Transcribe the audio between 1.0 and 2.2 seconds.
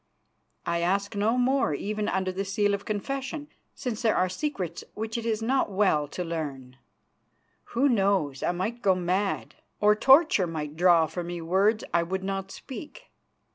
no more even